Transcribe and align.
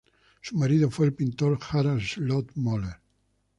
Su 0.41 0.57
marido 0.57 0.89
fue 0.89 1.05
el 1.05 1.13
pintor 1.13 1.59
Harald 1.69 2.01
Slott-Møller. 2.01 2.97